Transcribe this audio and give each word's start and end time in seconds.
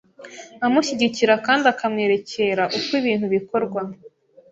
amushyigikira 0.65 1.33
kandi 1.45 1.65
akamwerekera 1.73 2.63
uko 2.77 2.89
ibintu 2.99 3.25
bikorwa, 3.35 3.81